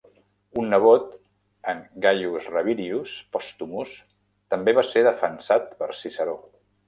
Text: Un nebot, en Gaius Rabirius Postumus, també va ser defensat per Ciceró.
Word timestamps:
Un 0.59 0.69
nebot, 0.73 1.11
en 1.73 1.81
Gaius 2.05 2.47
Rabirius 2.55 3.13
Postumus, 3.37 3.93
també 4.55 4.77
va 4.79 4.87
ser 4.95 5.07
defensat 5.11 5.69
per 5.83 5.93
Ciceró. 6.03 6.35